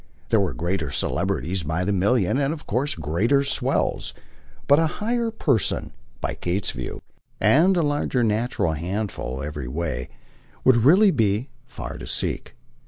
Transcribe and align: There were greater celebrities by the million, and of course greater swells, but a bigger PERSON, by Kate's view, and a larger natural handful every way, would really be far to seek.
There 0.29 0.39
were 0.39 0.55
greater 0.55 0.89
celebrities 0.89 1.61
by 1.61 1.85
the 1.85 1.91
million, 1.91 2.39
and 2.39 2.55
of 2.55 2.65
course 2.65 2.95
greater 2.95 3.43
swells, 3.43 4.15
but 4.65 4.79
a 4.79 4.89
bigger 4.99 5.29
PERSON, 5.29 5.93
by 6.19 6.33
Kate's 6.33 6.71
view, 6.71 7.03
and 7.39 7.77
a 7.77 7.83
larger 7.83 8.23
natural 8.23 8.73
handful 8.73 9.43
every 9.43 9.67
way, 9.67 10.09
would 10.63 10.77
really 10.77 11.11
be 11.11 11.49
far 11.67 11.99
to 11.99 12.07
seek. 12.07 12.55